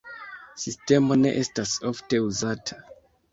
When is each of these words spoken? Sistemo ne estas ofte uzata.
Sistemo 0.61 1.17
ne 1.19 1.33
estas 1.41 1.75
ofte 1.91 2.23
uzata. 2.31 2.81